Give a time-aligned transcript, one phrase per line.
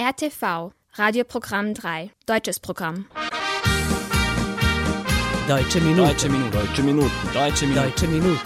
[0.00, 3.04] RTV, Radioprogramm 3, deutsches Programm.
[5.46, 6.08] Deutsche Minuten.
[6.08, 6.50] Deutsche Minuten.
[6.52, 7.10] Deutsche Minuten.
[7.34, 7.78] Deutsche Minuten.
[7.84, 8.40] Deutsche Minuten.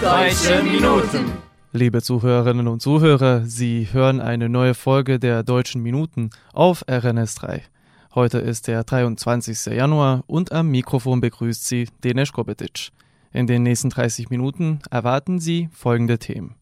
[0.00, 1.32] Deutsche Minuten.
[1.74, 7.60] Liebe Zuhörerinnen und Zuhörer, Sie hören eine neue Folge der Deutschen Minuten auf RNS3.
[8.14, 9.66] Heute ist der 23.
[9.66, 12.92] Januar und am Mikrofon begrüßt Sie Denis Kobetic.
[13.34, 16.54] In den nächsten 30 Minuten erwarten Sie folgende Themen.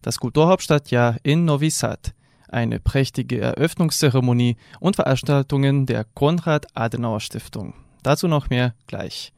[0.00, 2.14] Das Kulturhauptstadtjahr in Novi Sad,
[2.48, 7.74] eine prächtige Eröffnungszeremonie und Veranstaltungen der Konrad-Adenauer-Stiftung.
[8.02, 9.32] Dazu noch mehr gleich.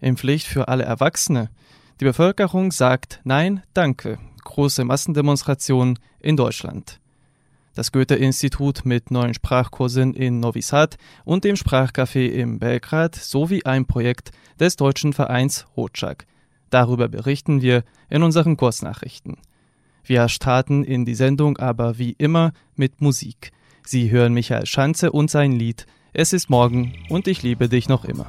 [0.00, 1.50] In Pflicht für alle Erwachsene.
[2.00, 4.18] Die Bevölkerung sagt Nein, danke.
[4.44, 7.00] Große Massendemonstrationen in Deutschland.
[7.74, 13.86] Das Goethe-Institut mit neuen Sprachkursen in Novi Sad und dem Sprachcafé in Belgrad sowie ein
[13.86, 16.26] Projekt des deutschen Vereins Hotschak.
[16.70, 19.36] Darüber berichten wir in unseren Kursnachrichten.
[20.08, 23.50] Wir starten in die Sendung aber wie immer mit Musik.
[23.84, 28.04] Sie hören Michael Schanze und sein Lied Es ist morgen und ich liebe dich noch
[28.04, 28.26] immer.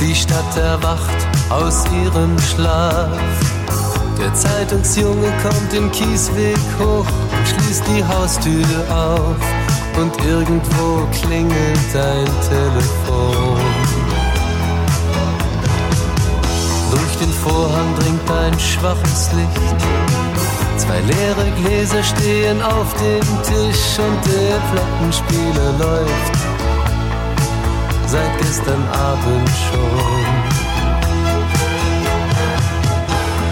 [0.00, 1.15] Die Stadt erwacht
[1.50, 3.10] aus ihrem Schlaf.
[4.18, 7.06] Der Zeitungsjunge kommt den Kiesweg hoch,
[7.44, 9.36] schließt die Haustür auf
[10.00, 13.60] und irgendwo klingelt ein Telefon.
[16.90, 19.76] Durch den Vorhang dringt ein schwaches Licht.
[20.78, 26.36] Zwei leere Gläser stehen auf dem Tisch und der Plattenspieler läuft
[28.06, 30.75] seit gestern Abend schon.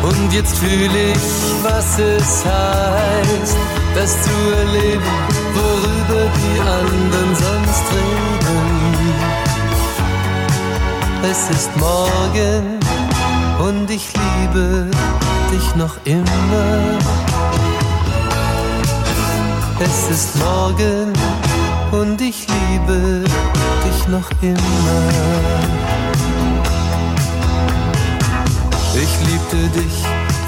[0.09, 3.57] Und jetzt fühle ich, was es heißt,
[3.95, 5.13] das zu erleben,
[5.55, 8.25] worüber die anderen sonst reden.
[11.31, 12.79] Es ist morgen
[13.67, 14.91] und ich liebe
[15.51, 16.99] dich noch immer.
[19.81, 21.13] Es ist morgen
[21.93, 23.25] und ich liebe
[23.87, 26.04] dich noch immer.
[28.97, 30.05] Ich liebte dich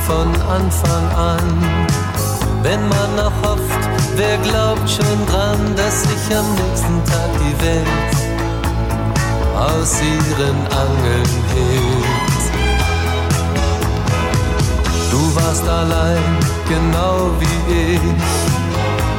[0.07, 1.47] von Anfang an.
[2.63, 8.17] Wenn man noch hofft, wer glaubt schon dran, dass sich am nächsten Tag die Welt
[9.57, 12.43] aus ihren Angeln hebt.
[15.11, 16.23] Du warst allein,
[16.69, 18.01] genau wie ich,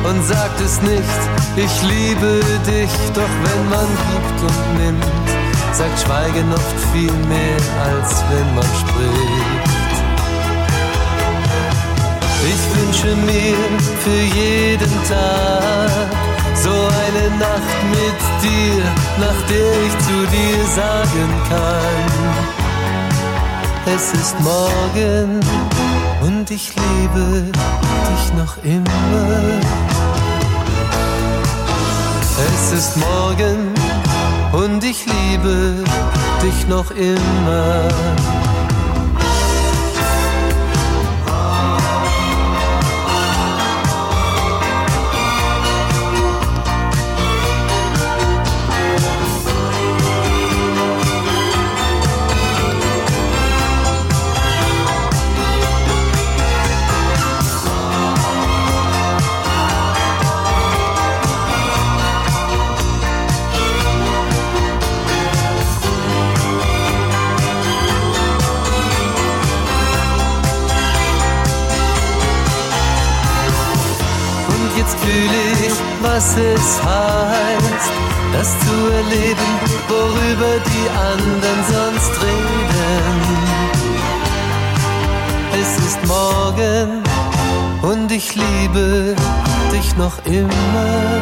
[0.09, 1.19] und sagtest nicht,
[1.55, 5.27] ich liebe dich, doch wenn man gibt und nimmt,
[5.73, 7.57] sagt Schweigen oft viel mehr,
[7.91, 9.77] als wenn man spricht.
[12.49, 13.57] Ich wünsche mir
[14.03, 16.07] für jeden Tag
[16.55, 18.83] so eine Nacht mit dir,
[19.19, 22.47] nach der ich zu dir sagen kann.
[23.95, 25.39] Es ist morgen
[26.21, 29.61] und ich liebe dich noch immer.
[32.37, 33.73] Es ist morgen
[34.57, 35.83] und ich liebe
[36.41, 38.46] dich noch immer.
[76.17, 77.91] Was es heißt,
[78.33, 79.51] das zu erleben,
[79.87, 83.17] worüber die anderen sonst reden.
[85.61, 87.03] Es ist morgen
[87.83, 89.15] und ich liebe
[89.71, 91.21] dich noch immer.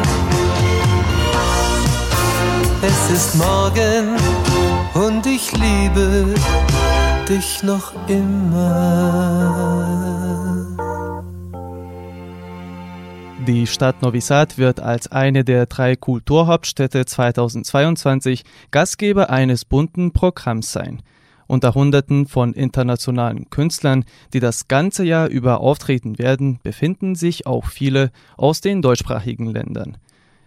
[2.80, 4.16] Es ist morgen
[4.94, 6.34] und ich liebe
[7.28, 9.36] dich noch immer.
[13.46, 20.72] Die Stadt Novi Sad wird als eine der drei Kulturhauptstädte 2022 Gastgeber eines bunten Programms
[20.72, 21.00] sein.
[21.46, 27.66] Unter Hunderten von internationalen Künstlern, die das ganze Jahr über auftreten werden, befinden sich auch
[27.66, 29.96] viele aus den deutschsprachigen Ländern.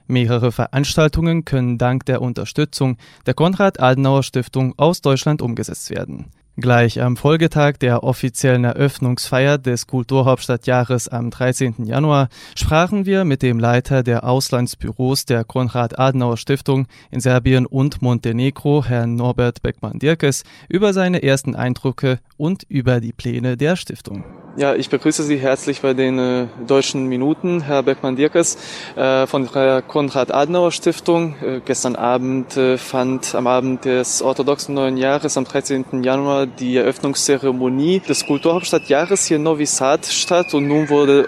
[0.08, 6.32] Mehrere Veranstaltungen können dank der Unterstützung der Konrad-Adenauer-Stiftung aus Deutschland umgesetzt werden.
[6.62, 11.86] Gleich am Folgetag der offiziellen Eröffnungsfeier des Kulturhauptstadtjahres am 13.
[11.86, 19.16] Januar sprachen wir mit dem Leiter der Auslandsbüros der Konrad-Adenauer-Stiftung in Serbien und Montenegro, Herrn
[19.16, 24.24] Norbert Beckmann-Dirkes, über seine ersten Eindrücke und über die Pläne der Stiftung.
[24.56, 28.58] Ja, ich begrüße Sie herzlich bei den äh, Deutschen Minuten, Herr Beckmann-Dirkes
[28.96, 31.36] äh, von der Konrad-Adenauer-Stiftung.
[31.42, 36.02] Äh, gestern Abend äh, fand am Abend des orthodoxen neuen Jahres, am 13.
[36.02, 41.28] Januar, die Eröffnungszeremonie des Kulturhauptstadtjahres hier in Novi Sad statt und nun wurde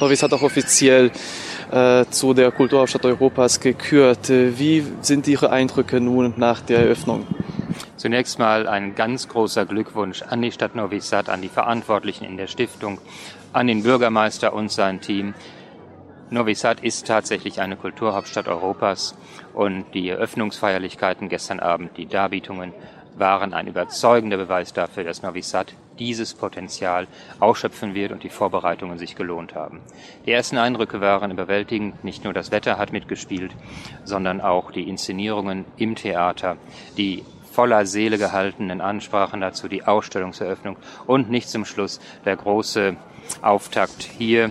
[0.00, 1.10] Novi Sad auch offiziell
[1.70, 4.30] äh, zu der Kulturhauptstadt Europas gekürt.
[4.30, 7.26] Äh, wie sind Ihre Eindrücke nun nach der Eröffnung?
[7.96, 12.36] Zunächst mal ein ganz großer Glückwunsch an die Stadt Novi Sad, an die Verantwortlichen in
[12.36, 12.98] der Stiftung,
[13.52, 15.34] an den Bürgermeister und sein Team.
[16.28, 19.16] Novi Sad ist tatsächlich eine Kulturhauptstadt Europas
[19.54, 22.74] und die Eröffnungsfeierlichkeiten gestern Abend, die Darbietungen
[23.18, 27.06] waren ein überzeugender Beweis dafür, dass Novi Sad dieses Potenzial
[27.40, 29.80] ausschöpfen wird und die Vorbereitungen sich gelohnt haben.
[30.26, 32.04] Die ersten Eindrücke waren überwältigend.
[32.04, 33.52] Nicht nur das Wetter hat mitgespielt,
[34.04, 36.58] sondern auch die Inszenierungen im Theater,
[36.98, 37.24] die
[37.56, 40.76] voller Seele gehaltenen Ansprachen dazu, die Ausstellungseröffnung
[41.06, 42.96] und nicht zum Schluss der große
[43.40, 44.50] Auftakt hier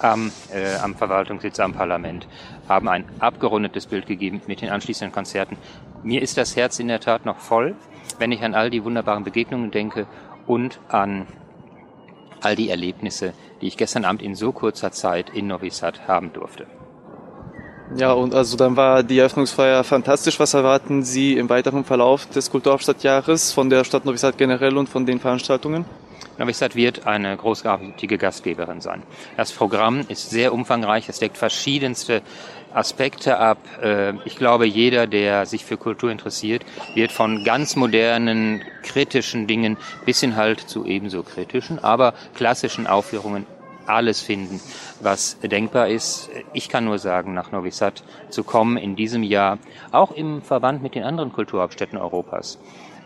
[0.00, 2.28] am, äh, am Verwaltungssitz am Parlament
[2.68, 5.56] haben ein abgerundetes Bild gegeben mit den anschließenden Konzerten.
[6.02, 7.74] Mir ist das Herz in der Tat noch voll,
[8.18, 10.06] wenn ich an all die wunderbaren Begegnungen denke
[10.46, 11.26] und an
[12.42, 13.32] all die Erlebnisse,
[13.62, 16.66] die ich gestern Abend in so kurzer Zeit in Novi Sad haben durfte.
[17.96, 20.40] Ja, und also dann war die Eröffnungsfeier fantastisch.
[20.40, 24.88] Was erwarten Sie im weiteren Verlauf des Kulturhauptstadtjahres von der Stadt Novi Sad generell und
[24.88, 25.84] von den Veranstaltungen?
[26.38, 29.02] Novi Sad wird eine großartige Gastgeberin sein.
[29.36, 31.10] Das Programm ist sehr umfangreich.
[31.10, 32.22] Es deckt verschiedenste
[32.72, 33.58] Aspekte ab.
[33.82, 39.76] Äh, ich glaube, jeder, der sich für Kultur interessiert, wird von ganz modernen, kritischen Dingen
[40.06, 43.46] bis hin halt zu ebenso kritischen, aber klassischen Aufführungen
[43.86, 44.60] alles finden,
[45.00, 46.30] was denkbar ist.
[46.52, 49.58] Ich kann nur sagen, nach Novi Sad zu kommen in diesem Jahr,
[49.90, 52.58] auch im Verband mit den anderen Kulturhauptstädten Europas,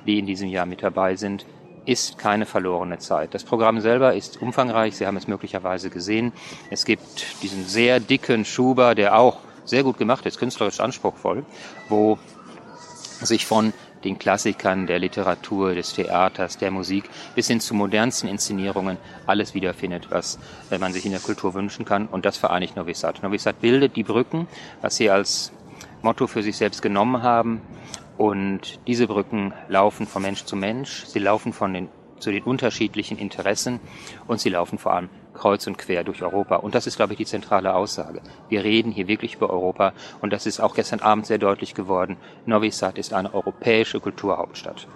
[0.06, 1.46] die in diesem Jahr mit dabei sind,
[1.86, 3.32] ist keine verlorene Zeit.
[3.32, 4.96] Das Programm selber ist umfangreich.
[4.96, 6.32] Sie haben es möglicherweise gesehen.
[6.68, 11.44] Es gibt diesen sehr dicken Schuber, der auch sehr gut gemacht ist, künstlerisch anspruchsvoll,
[11.88, 12.18] wo
[13.20, 13.72] sich von
[14.04, 20.08] den Klassikern der Literatur, des Theaters, der Musik bis hin zu modernsten Inszenierungen alles wiederfindet,
[20.10, 20.38] was
[20.70, 22.06] äh, man sich in der Kultur wünschen kann.
[22.06, 23.22] Und das vereinigt Novi Sad.
[23.22, 24.46] Novi Sad bildet die Brücken,
[24.80, 25.52] was sie als
[26.02, 27.60] Motto für sich selbst genommen haben.
[28.16, 31.88] Und diese Brücken laufen von Mensch zu Mensch, sie laufen von den,
[32.18, 33.80] zu den unterschiedlichen Interessen
[34.26, 36.56] und sie laufen vor allem kreuz und quer durch Europa.
[36.56, 38.20] Und das ist, glaube ich, die zentrale Aussage.
[38.48, 42.16] Wir reden hier wirklich über Europa und das ist auch gestern Abend sehr deutlich geworden.
[42.46, 44.86] Novi Sad ist eine europäische Kulturhauptstadt.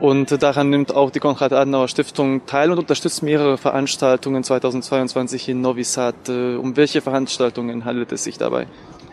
[0.00, 6.28] Und daran nimmt auch die Konrad-Adenauer-Stiftung teil und unterstützt mehrere Veranstaltungen 2022 in Novi Sad.
[6.28, 8.66] Äh, um welche Veranstaltungen handelt es sich dabei?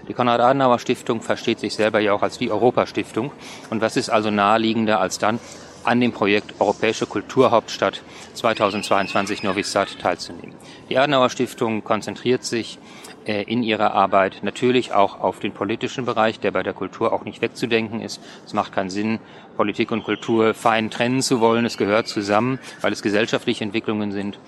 [0.07, 3.31] Die Konrad-Adenauer-Stiftung versteht sich selber ja auch als die Europastiftung.
[3.69, 5.39] Und was ist also naheliegender als dann
[5.83, 8.01] an dem Projekt Europäische Kulturhauptstadt
[8.33, 10.55] 2022 Novi Sad teilzunehmen.
[10.89, 12.77] Die Adenauer Stiftung konzentriert sich
[13.25, 17.23] äh, in ihrer Arbeit natürlich auch auf den politischen Bereich, der bei der Kultur auch
[17.23, 18.21] nicht wegzudenken ist.
[18.45, 19.19] Es macht keinen Sinn,
[19.57, 21.65] Politik und Kultur fein trennen zu wollen.
[21.65, 24.39] Es gehört zusammen, weil es gesellschaftliche Entwicklungen sind.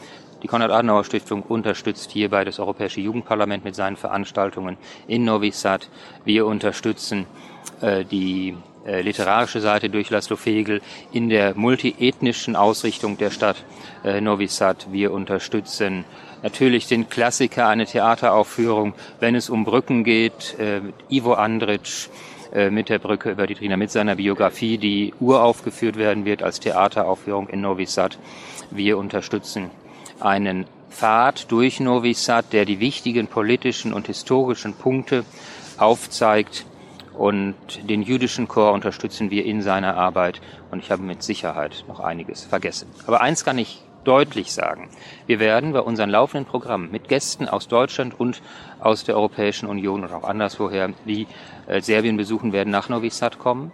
[0.41, 5.89] Die Konrad-Adenauer-Stiftung unterstützt hierbei das Europäische Jugendparlament mit seinen Veranstaltungen in Novi Sad.
[6.25, 7.25] Wir unterstützen
[7.79, 13.63] äh, die äh, literarische Seite durch Laszlo Fegel in der multiethnischen Ausrichtung der Stadt
[14.03, 14.87] äh, Novi Sad.
[14.91, 16.05] Wir unterstützen
[16.41, 22.09] natürlich den Klassiker, eine Theateraufführung, wenn es um Brücken geht, äh, Ivo Andric
[22.53, 26.59] äh, mit der Brücke über die Trina, mit seiner Biografie, die uraufgeführt werden wird als
[26.59, 28.19] Theateraufführung in Novi Sad.
[28.69, 29.71] Wir unterstützen
[30.19, 35.25] einen Pfad durch Novi Sad, der die wichtigen politischen und historischen Punkte
[35.77, 36.65] aufzeigt,
[37.17, 37.55] und
[37.89, 40.41] den jüdischen Chor unterstützen wir in seiner Arbeit.
[40.71, 42.87] Und ich habe mit Sicherheit noch einiges vergessen.
[43.05, 44.89] Aber eins kann ich deutlich sagen.
[45.27, 48.41] Wir werden bei unseren laufenden Programmen mit Gästen aus Deutschland und
[48.79, 51.27] aus der Europäischen Union und auch anderswoher, die
[51.67, 53.71] äh, Serbien besuchen werden, nach Novi Sad kommen.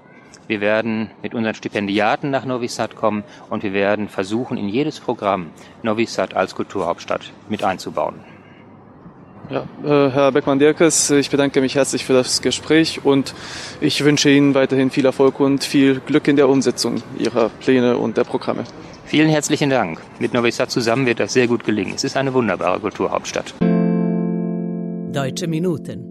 [0.48, 5.00] Wir werden mit unseren Stipendiaten nach Novi Sad kommen und wir werden versuchen, in jedes
[5.00, 5.52] Programm
[5.84, 8.20] Novi Sad als Kulturhauptstadt mit einzubauen.
[9.50, 13.34] Ja, äh, Herr Beckmann-Dirkes, ich bedanke mich herzlich für das Gespräch und
[13.82, 18.18] ich wünsche Ihnen weiterhin viel Erfolg und viel Glück in der Umsetzung Ihrer Pläne und
[18.18, 18.64] der Programme.
[19.06, 20.00] Vielen herzlichen Dank.
[20.20, 21.94] Mit Novi Sad zusammen wird das sehr gut gelingen.
[21.96, 23.56] Es ist eine wunderbare Kulturhauptstadt.
[25.12, 26.09] Deutsche Minuten.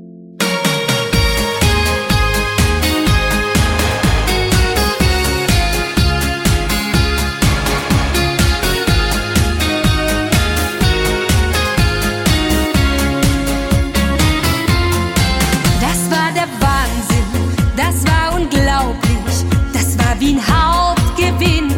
[20.18, 21.77] Wien Hauptgewinn.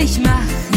[0.00, 0.69] Glücklich machen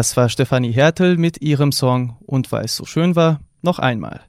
[0.00, 4.22] Das war Stefanie Hertel mit ihrem Song Und weil es so schön war, noch einmal.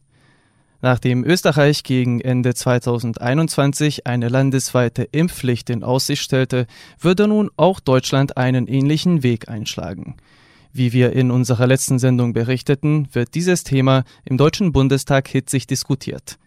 [0.81, 6.67] Nachdem Österreich gegen Ende 2021 eine landesweite Impfpflicht in Aussicht stellte,
[6.99, 10.17] würde nun auch Deutschland einen ähnlichen Weg einschlagen.
[10.73, 16.37] Wie wir in unserer letzten Sendung berichteten, wird dieses Thema im Deutschen Bundestag hitzig diskutiert.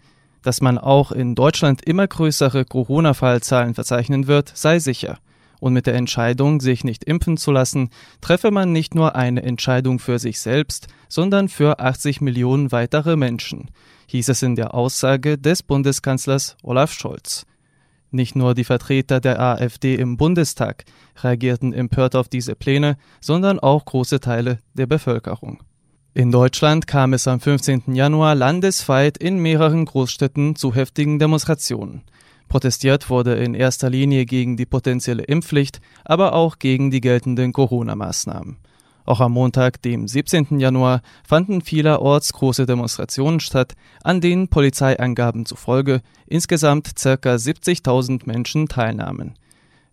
[0.42, 5.18] Dass man auch in Deutschland immer größere Corona-Fallzahlen verzeichnen wird, sei sicher.
[5.64, 7.88] Und mit der Entscheidung, sich nicht impfen zu lassen,
[8.20, 13.70] treffe man nicht nur eine Entscheidung für sich selbst, sondern für 80 Millionen weitere Menschen,
[14.08, 17.46] hieß es in der Aussage des Bundeskanzlers Olaf Scholz.
[18.10, 20.84] Nicht nur die Vertreter der AfD im Bundestag
[21.22, 25.62] reagierten empört auf diese Pläne, sondern auch große Teile der Bevölkerung.
[26.12, 27.94] In Deutschland kam es am 15.
[27.94, 32.02] Januar landesweit in mehreren Großstädten zu heftigen Demonstrationen.
[32.48, 38.58] Protestiert wurde in erster Linie gegen die potenzielle Impfpflicht, aber auch gegen die geltenden Corona-Maßnahmen.
[39.06, 40.60] Auch am Montag, dem 17.
[40.60, 47.34] Januar, fanden vielerorts große Demonstrationen statt, an denen Polizeiangaben zufolge insgesamt ca.
[47.34, 49.34] 70.000 Menschen teilnahmen.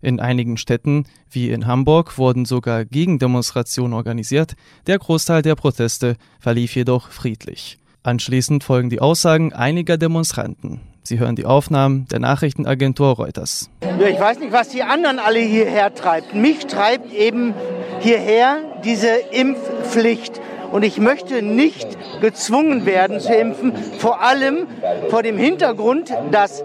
[0.00, 4.54] In einigen Städten, wie in Hamburg, wurden sogar Gegendemonstrationen organisiert,
[4.86, 7.78] der Großteil der Proteste verlief jedoch friedlich.
[8.02, 10.80] Anschließend folgen die Aussagen einiger Demonstranten.
[11.04, 13.68] Sie hören die Aufnahmen der Nachrichtenagentur Reuters.
[13.82, 16.34] Ja, ich weiß nicht, was die anderen alle hierher treibt.
[16.34, 17.54] Mich treibt eben
[17.98, 20.40] hierher diese Impfpflicht.
[20.70, 21.86] Und ich möchte nicht
[22.20, 24.66] gezwungen werden zu impfen, vor allem
[25.10, 26.64] vor dem Hintergrund, dass,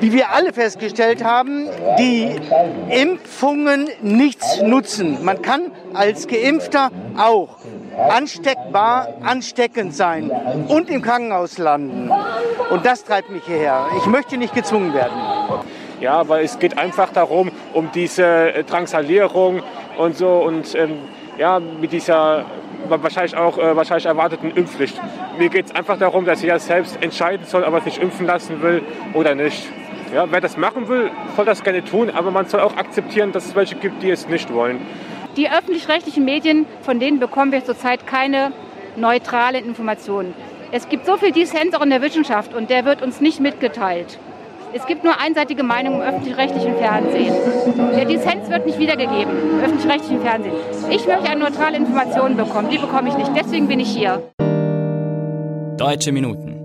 [0.00, 2.28] wie wir alle festgestellt haben, die
[2.90, 5.24] Impfungen nichts nutzen.
[5.24, 7.56] Man kann als Geimpfter auch
[7.96, 10.30] ansteckbar, ansteckend sein
[10.68, 12.10] und im Krankenhaus landen.
[12.70, 13.86] Und das treibt mich hierher.
[13.98, 15.16] Ich möchte nicht gezwungen werden.
[16.00, 19.62] Ja, weil es geht einfach darum, um diese äh, Drangsalierung
[19.98, 20.98] und so und ähm,
[21.38, 22.44] ja, mit dieser
[22.88, 25.00] wahrscheinlich auch äh, wahrscheinlich erwarteten Impfpflicht.
[25.38, 28.62] Mir geht es einfach darum, dass jeder selbst entscheiden soll, ob er sich impfen lassen
[28.62, 28.82] will
[29.14, 29.68] oder nicht.
[30.12, 33.46] Ja, wer das machen will, soll das gerne tun, aber man soll auch akzeptieren, dass
[33.46, 34.80] es welche gibt, die es nicht wollen.
[35.36, 38.52] Die öffentlich-rechtlichen Medien, von denen bekommen wir zurzeit keine
[38.96, 40.34] neutralen Informationen.
[40.72, 44.18] Es gibt so viel Dissens auch in der Wissenschaft und der wird uns nicht mitgeteilt.
[44.74, 47.34] Es gibt nur einseitige Meinungen im öffentlich-rechtlichen Fernsehen.
[47.94, 50.54] Der Dissens wird nicht wiedergegeben im öffentlich-rechtlichen Fernsehen.
[50.90, 52.70] Ich möchte eine neutrale Information bekommen.
[52.70, 53.30] Die bekomme ich nicht.
[53.34, 54.22] Deswegen bin ich hier.
[55.78, 56.61] Deutsche Minuten.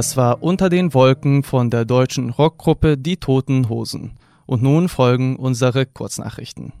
[0.00, 4.12] Das war Unter den Wolken von der deutschen Rockgruppe Die Toten Hosen.
[4.46, 6.72] Und nun folgen unsere Kurznachrichten.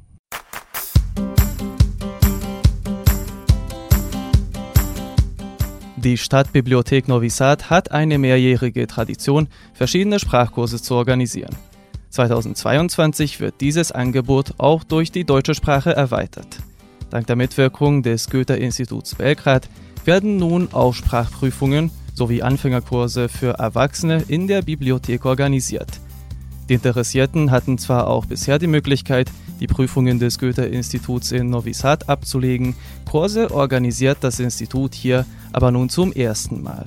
[5.98, 11.54] Die Stadtbibliothek Novi Sad hat eine mehrjährige Tradition, verschiedene Sprachkurse zu organisieren.
[12.08, 16.56] 2022 wird dieses Angebot auch durch die deutsche Sprache erweitert.
[17.10, 19.68] Dank der Mitwirkung des Goethe-Instituts Belgrad
[20.06, 25.88] werden nun auch Sprachprüfungen sowie Anfängerkurse für Erwachsene in der Bibliothek organisiert.
[26.68, 32.10] Die Interessierten hatten zwar auch bisher die Möglichkeit, die Prüfungen des Goethe-Instituts in Novi Sad
[32.10, 32.74] abzulegen,
[33.10, 36.84] Kurse organisiert das Institut hier aber nun zum ersten Mal.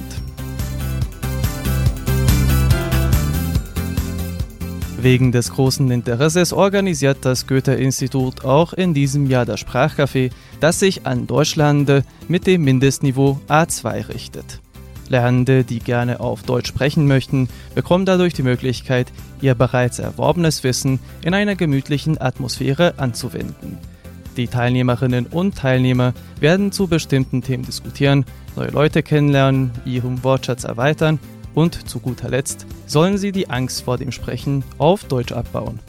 [4.99, 11.05] Wegen des großen Interesses organisiert das Goethe-Institut auch in diesem Jahr das Sprachcafé, das sich
[11.05, 14.61] an Deutschlernende mit dem Mindestniveau A2 richtet.
[15.09, 20.99] Lernende, die gerne auf Deutsch sprechen möchten, bekommen dadurch die Möglichkeit, ihr bereits erworbenes Wissen
[21.23, 23.77] in einer gemütlichen Atmosphäre anzuwenden.
[24.37, 28.23] Die Teilnehmerinnen und Teilnehmer werden zu bestimmten Themen diskutieren,
[28.55, 31.19] neue Leute kennenlernen, ihren Wortschatz erweitern
[31.53, 35.79] und zu guter Letzt sollen sie die Angst vor dem Sprechen auf Deutsch abbauen.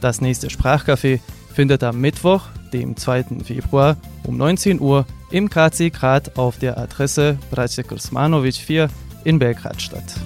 [0.00, 1.20] Das nächste Sprachcafé
[1.52, 3.42] findet am Mittwoch, dem 2.
[3.44, 8.88] Februar um 19 Uhr im KC Grad auf der Adresse Braće Krsmanović 4
[9.24, 10.20] in Belgrad statt.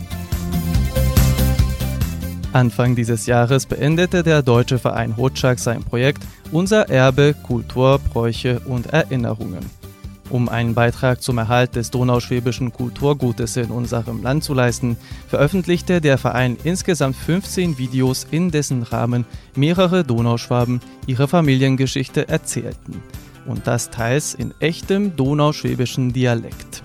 [2.53, 8.87] Anfang dieses Jahres beendete der deutsche Verein Hotschak sein Projekt Unser Erbe, Kultur, Bräuche und
[8.87, 9.84] Erinnerungen.
[10.31, 14.97] Um einen Beitrag zum Erhalt des donauschwäbischen Kulturgutes in unserem Land zu leisten,
[15.29, 23.03] veröffentlichte der Verein insgesamt 15 Videos, in dessen Rahmen mehrere Donauschwaben ihre Familiengeschichte erzählten.
[23.47, 26.83] Und das teils in echtem donauschwäbischen Dialekt.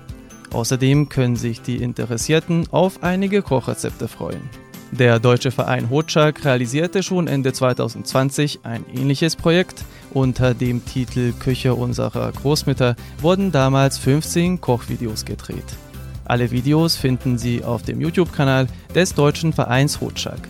[0.52, 4.69] Außerdem können sich die Interessierten auf einige Kochrezepte freuen.
[4.92, 9.86] Der deutsche Verein Hotschak realisierte schon Ende 2020 ein ähnliches Projekt.
[10.12, 15.78] Unter dem Titel Küche unserer Großmütter wurden damals 15 Kochvideos gedreht.
[16.26, 20.50] Alle Videos finden Sie auf dem YouTube-Kanal des deutschen Vereins Hotschak.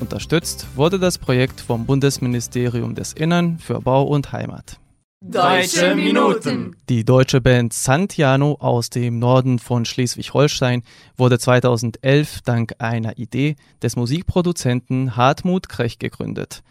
[0.00, 4.78] Unterstützt wurde das Projekt vom Bundesministerium des Innern für Bau und Heimat.
[5.20, 6.76] Deutsche Minuten.
[6.88, 10.84] Die deutsche Band Santiano aus dem Norden von Schleswig-Holstein
[11.16, 16.62] wurde 2011 dank einer Idee des Musikproduzenten Hartmut Krech gegründet.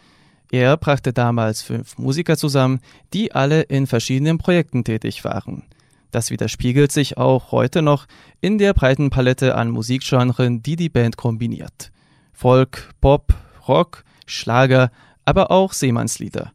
[0.50, 2.80] Er brachte damals fünf Musiker zusammen,
[3.12, 5.64] die alle in verschiedenen Projekten tätig waren.
[6.10, 8.06] Das widerspiegelt sich auch heute noch
[8.40, 11.92] in der breiten Palette an Musikgenren, die die Band kombiniert.
[12.32, 13.34] Folk, Pop,
[13.68, 14.90] Rock, Schlager,
[15.26, 16.52] aber auch Seemannslieder.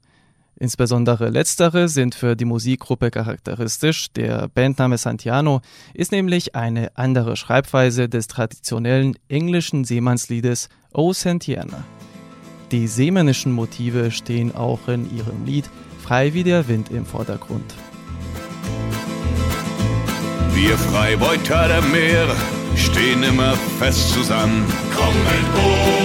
[0.59, 4.11] Insbesondere letztere sind für die Musikgruppe charakteristisch.
[4.15, 5.61] Der Bandname Santiano
[5.93, 11.83] ist nämlich eine andere Schreibweise des traditionellen englischen Seemannsliedes O Santiana.
[12.71, 15.69] Die seemännischen Motive stehen auch in ihrem Lied
[16.01, 17.73] Frei wie der Wind im Vordergrund.
[20.53, 22.35] Wir Freibeuter der Meere
[22.75, 24.65] stehen immer fest zusammen.
[24.95, 26.02] Komm mit uns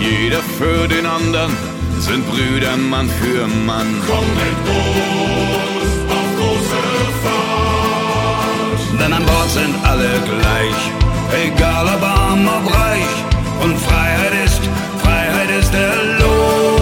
[0.00, 1.56] jeder für den anderen
[1.98, 4.02] sind Brüder Mann für Mann.
[4.06, 6.82] Komm mit uns auf große
[7.22, 9.00] Fahrt.
[9.00, 11.00] Denn an Bord sind alle gleich
[11.46, 13.16] egal ob arm, ob reich.
[13.62, 14.62] Und Freiheit ist,
[15.02, 16.80] Freiheit ist der Lohn.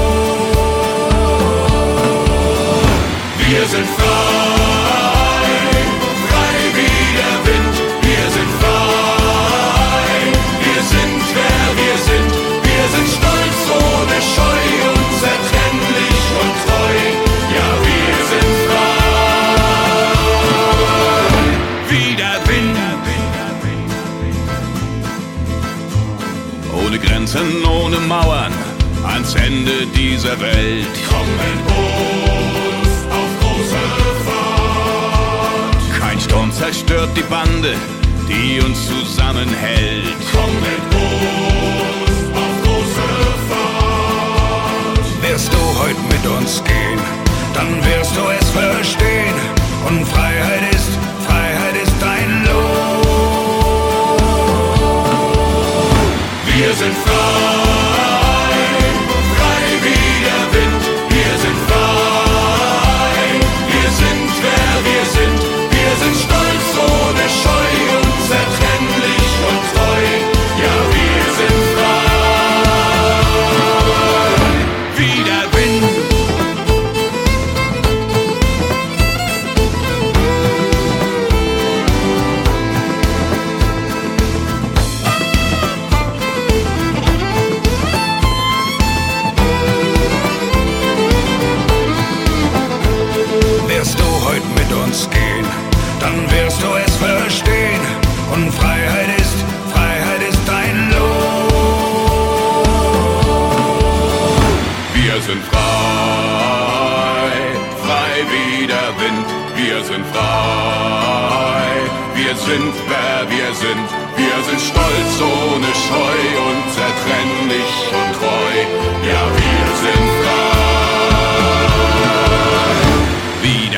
[3.49, 4.38] Wir sind frei,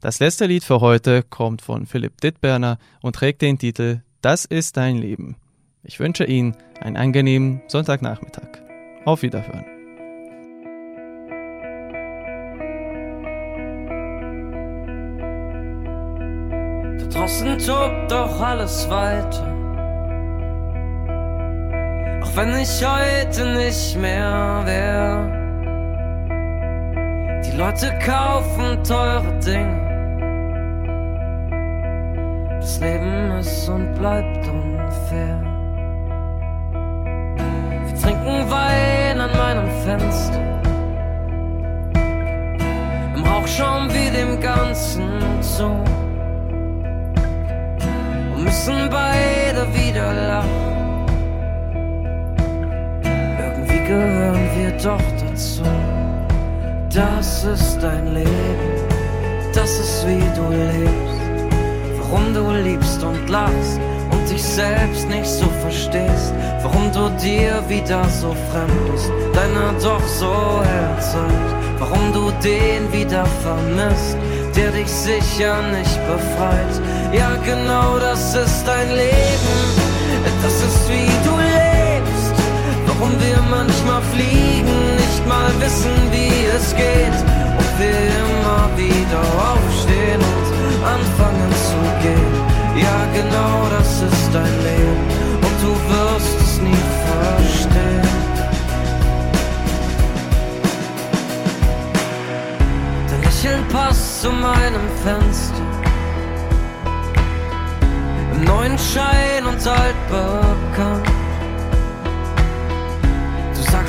[0.02, 4.78] Das letzte Lied für heute kommt von Philipp Dittberner und trägt den Titel Das ist
[4.78, 5.36] dein Leben.
[5.84, 8.60] Ich wünsche Ihnen einen angenehmen Sonntagnachmittag.
[9.06, 9.75] Auf Wiederhören.
[17.10, 19.46] Draußen tobt doch alles weiter.
[22.24, 25.32] Auch wenn ich heute nicht mehr wär.
[27.46, 29.86] Die Leute kaufen teure Dinge.
[32.60, 35.42] Das Leben ist und bleibt unfair.
[37.86, 40.56] Wir trinken Wein an meinem Fenster.
[43.46, 45.70] Auch schauen wir dem Ganzen zu
[54.84, 55.64] doch dazu.
[56.94, 58.30] Das ist dein Leben,
[59.54, 61.16] das ist wie du lebst.
[62.00, 63.80] Warum du liebst und lachst
[64.12, 66.34] und dich selbst nicht so verstehst.
[66.62, 71.50] Warum du dir wieder so fremd bist, deiner doch so herzeit.
[71.80, 74.18] Warum du den wieder vermisst,
[74.56, 76.82] der dich sicher nicht befreit.
[77.12, 79.58] Ja, genau das ist dein Leben,
[80.42, 80.75] das ist.
[82.98, 87.20] Warum wir manchmal fliegen, nicht mal wissen, wie es geht.
[87.60, 92.36] Und wir immer wieder aufstehen und anfangen zu gehen.
[92.82, 95.06] Ja, genau das ist dein Leben
[95.46, 98.10] und du wirst es nie verstehen.
[103.10, 105.64] Dein Lächeln passt zu meinem Fenster.
[108.34, 110.65] Im neuen Schein und altbekannt.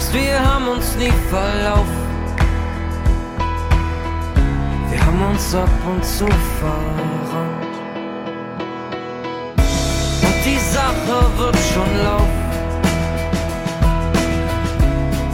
[0.07, 2.07] Sagst, wir haben uns nie verlaufen.
[4.90, 6.27] Wir haben uns ab und zu
[6.61, 7.77] verrannt.
[10.23, 12.45] Und die Sache wird schon laufen.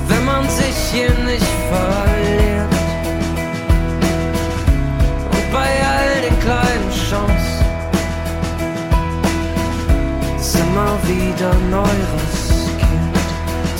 [0.08, 2.74] Wenn man sich hier nicht verliert.
[5.32, 7.66] Und bei all den kleinen Chancen
[10.38, 12.31] ist immer wieder neu riskiert.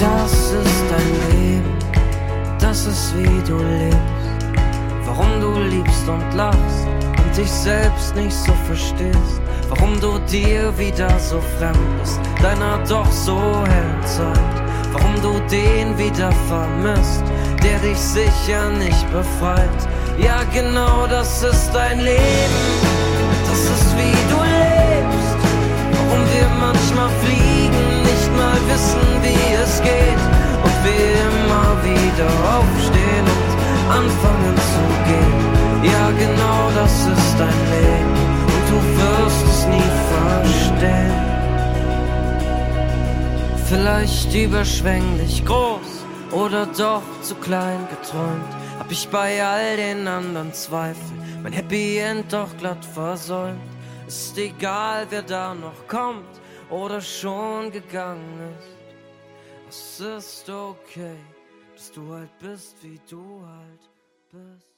[0.03, 1.79] Das ist dein Leben,
[2.59, 4.57] das ist wie du lebst.
[5.05, 6.89] Warum du liebst und lachst
[7.23, 9.41] und dich selbst nicht so verstehst.
[9.69, 14.57] Warum du dir wieder so fremd bist, deiner doch so hellen Zeit.
[14.93, 17.23] Warum du den wieder vermisst,
[17.63, 19.81] der dich sicher nicht befreit.
[20.19, 22.63] Ja, genau das ist dein Leben,
[23.49, 25.37] das ist wie du lebst.
[25.93, 28.02] Warum wir manchmal fliegen,
[28.37, 30.23] mal wissen, wie es geht.
[30.65, 33.51] Und wir immer wieder aufstehen und
[33.99, 35.43] anfangen zu gehen.
[35.93, 38.17] Ja, genau das ist dein Leben
[38.53, 41.23] und du wirst es nie verstehen.
[43.67, 45.91] Vielleicht überschwänglich groß
[46.31, 48.53] oder doch zu klein geträumt.
[48.79, 53.61] Hab ich bei all den anderen Zweifeln mein Happy End doch glatt versäumt.
[54.07, 56.42] Ist egal, wer da noch kommt
[56.73, 58.79] oder schon gegangen ist.
[59.69, 61.17] Es ist okay,
[61.75, 63.91] dass du halt bist, wie du halt
[64.31, 64.72] bist.